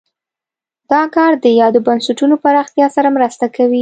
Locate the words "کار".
1.15-1.31